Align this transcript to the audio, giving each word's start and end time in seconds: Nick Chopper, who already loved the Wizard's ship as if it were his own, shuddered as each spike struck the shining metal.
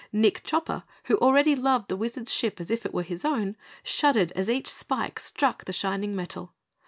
Nick 0.11 0.41
Chopper, 0.43 0.81
who 1.03 1.17
already 1.17 1.55
loved 1.55 1.87
the 1.87 1.95
Wizard's 1.95 2.33
ship 2.33 2.59
as 2.59 2.71
if 2.71 2.87
it 2.87 2.91
were 2.91 3.03
his 3.03 3.23
own, 3.23 3.55
shuddered 3.83 4.31
as 4.31 4.49
each 4.49 4.67
spike 4.67 5.19
struck 5.19 5.65
the 5.65 5.73
shining 5.73 6.15
metal. 6.15 6.55